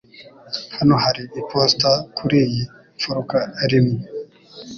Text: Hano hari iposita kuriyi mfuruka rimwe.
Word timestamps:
Hano 0.77 0.95
hari 1.03 1.23
iposita 1.39 1.91
kuriyi 2.17 2.61
mfuruka 2.95 3.37
rimwe. 3.71 3.99